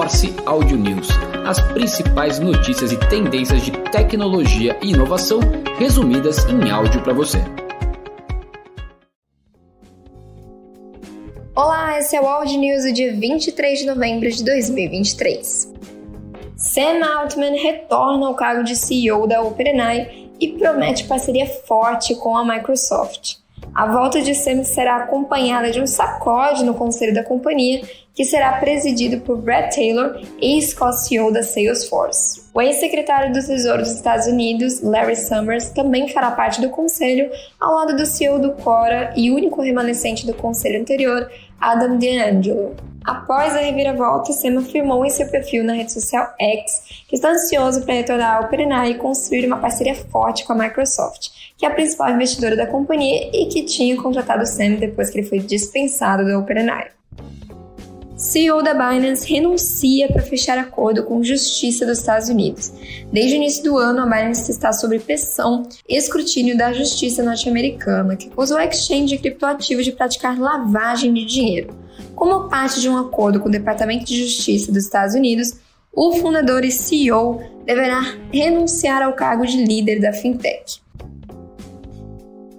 [0.00, 1.08] Morse Audio News,
[1.46, 5.40] as principais notícias e tendências de tecnologia e inovação
[5.78, 7.36] resumidas em áudio para você.
[11.54, 15.70] Olá, esse é o World News do dia 23 de novembro de 2023.
[16.56, 22.42] Sam Altman retorna ao cargo de CEO da OpenAI e promete parceria forte com a
[22.42, 23.36] Microsoft.
[23.80, 27.80] A volta de Sam será acompanhada de um sacode no conselho da companhia,
[28.12, 32.42] que será presidido por Brad Taylor, ex-co-CEO da Salesforce.
[32.52, 37.74] O ex-secretário do Tesouro dos Estados Unidos, Larry Summers, também fará parte do conselho, ao
[37.74, 42.76] lado do CEO do Quora e único remanescente do conselho anterior, Adam D'Angelo.
[43.04, 47.82] Após a reviravolta, Sam afirmou em seu perfil na rede social X que está ansioso
[47.82, 51.74] para retornar ao OpenAI e construir uma parceria forte com a Microsoft, que é a
[51.74, 56.38] principal investidora da companhia e que tinha contratado Sam depois que ele foi dispensado do
[56.38, 56.88] OpenAI.
[58.20, 62.70] CEO da Binance renuncia para fechar acordo com Justiça dos Estados Unidos.
[63.10, 68.16] Desde o início do ano, a Binance está sob pressão e escrutínio da Justiça norte-americana,
[68.16, 71.74] que acusou a exchange de criptoativos de praticar lavagem de dinheiro.
[72.20, 75.54] Como parte de um acordo com o Departamento de Justiça dos Estados Unidos,
[75.90, 80.82] o fundador e CEO deverá renunciar ao cargo de líder da fintech.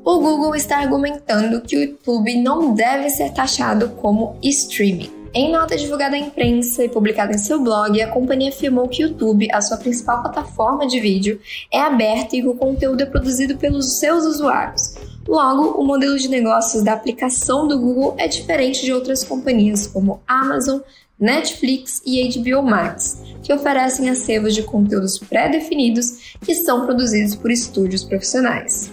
[0.03, 5.12] O Google está argumentando que o YouTube não deve ser taxado como streaming.
[5.31, 9.09] Em nota divulgada à imprensa e publicada em seu blog, a companhia afirmou que o
[9.09, 11.40] YouTube, a sua principal plataforma de vídeo,
[11.72, 14.96] é aberta e o conteúdo é produzido pelos seus usuários.
[15.27, 20.22] Logo, o modelo de negócios da aplicação do Google é diferente de outras companhias como
[20.28, 20.80] Amazon,
[21.19, 28.03] Netflix e HBO Max, que oferecem acervos de conteúdos pré-definidos que são produzidos por estúdios
[28.03, 28.91] profissionais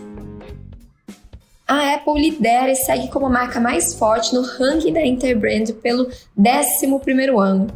[1.68, 6.08] a Apple lidera e segue como a marca mais forte no ranking da Interbrand pelo
[6.36, 7.66] 11º ano.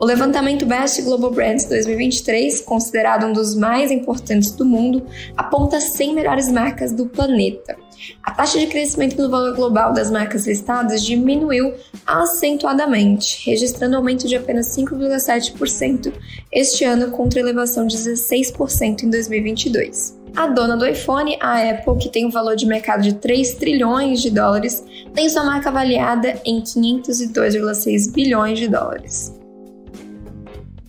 [0.00, 5.06] O levantamento Best Global Brands 2023, considerado um dos mais importantes do mundo,
[5.36, 7.76] aponta 100 melhores marcas do planeta.
[8.22, 11.74] A taxa de crescimento do valor global das marcas listadas diminuiu
[12.06, 16.12] acentuadamente, registrando aumento de apenas 5,7%
[16.50, 20.20] este ano contra elevação de 16% em 2022.
[20.34, 24.22] A dona do iPhone, a Apple, que tem um valor de mercado de 3 trilhões
[24.22, 24.82] de dólares,
[25.14, 29.41] tem sua marca avaliada em 502,6 bilhões de dólares.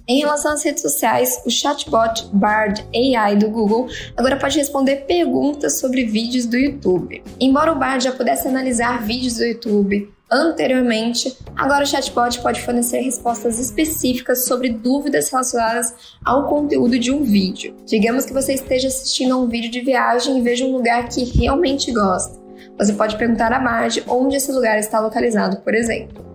[0.06, 3.88] Em relação às redes sociais, o chatbot Bard AI do Google
[4.18, 7.24] agora pode responder perguntas sobre vídeos do YouTube.
[7.40, 13.00] Embora o Bard já pudesse analisar vídeos do YouTube, anteriormente, agora o chatbot pode fornecer
[13.00, 15.94] respostas específicas sobre dúvidas relacionadas
[16.26, 17.74] ao conteúdo de um vídeo.
[17.86, 21.24] Digamos que você esteja assistindo a um vídeo de viagem e veja um lugar que
[21.24, 22.44] realmente gosta.
[22.78, 26.33] Você pode perguntar a Bard onde esse lugar está localizado, por exemplo.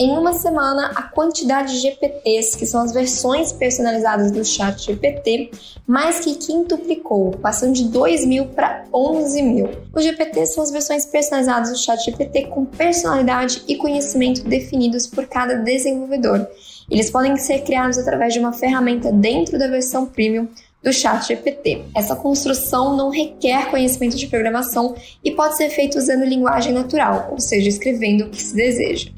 [0.00, 5.50] Em uma semana, a quantidade de GPTs, que são as versões personalizadas do chat GPT,
[5.84, 9.68] mais que quintuplicou, passando de 2 mil para 11 mil.
[9.92, 15.26] Os GPTs são as versões personalizadas do chat GPT com personalidade e conhecimento definidos por
[15.26, 16.46] cada desenvolvedor.
[16.88, 20.46] Eles podem ser criados através de uma ferramenta dentro da versão premium
[20.80, 21.86] do chat GPT.
[21.92, 24.94] Essa construção não requer conhecimento de programação
[25.24, 29.17] e pode ser feita usando linguagem natural, ou seja, escrevendo o que se deseja.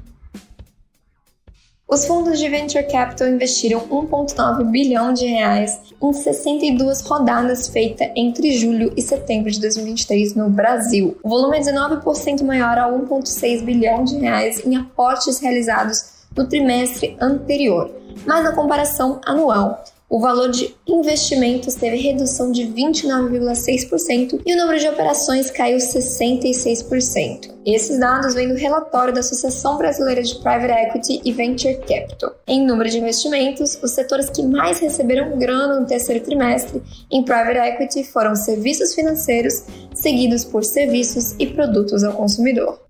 [1.93, 8.57] Os fundos de venture capital investiram 1,9 bilhão de reais em 62 rodadas feitas entre
[8.57, 11.19] julho e setembro de 2023 no Brasil.
[11.21, 17.17] O volume é 19% maior a 1,6 bilhão de reais em aportes realizados no trimestre
[17.21, 17.91] anterior,
[18.25, 24.81] mas na comparação anual, o valor de investimentos teve redução de 29,6% e o número
[24.81, 27.55] de operações caiu 66%.
[27.65, 32.35] Esses dados vêm do relatório da Associação Brasileira de Private Equity e Venture Capital.
[32.49, 37.59] Em número de investimentos, os setores que mais receberam grana no terceiro trimestre em Private
[37.59, 39.63] Equity foram serviços financeiros,
[39.95, 42.90] seguidos por serviços e produtos ao consumidor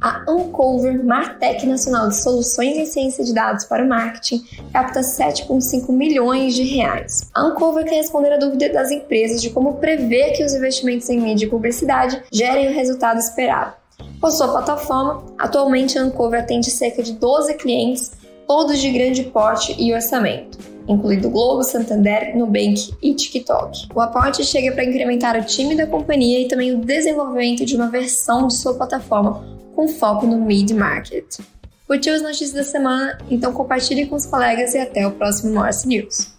[0.00, 4.42] a Uncover Martech Nacional de Soluções em Ciência de Dados para o Marketing
[4.72, 7.28] capta 7,5 milhões de reais.
[7.34, 11.20] A Uncover quer responder a dúvida das empresas de como prever que os investimentos em
[11.20, 13.74] mídia e publicidade gerem o resultado esperado.
[14.18, 18.12] Por sua plataforma, atualmente a Uncover atende cerca de 12 clientes,
[18.46, 23.86] todos de grande porte e orçamento incluindo Globo, Santander, Nubank e TikTok.
[23.94, 27.88] O aporte chega para incrementar o time da companhia e também o desenvolvimento de uma
[27.88, 31.38] versão de sua plataforma com foco no mid-market.
[31.86, 33.16] Curtiu as notícias da semana?
[33.30, 36.34] Então compartilhe com os colegas e até o próximo Morse News.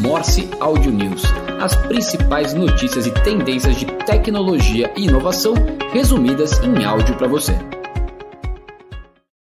[0.00, 1.22] Morse Audio News,
[1.60, 5.52] as principais notícias e tendências de tecnologia e inovação
[5.92, 7.52] resumidas em áudio para você.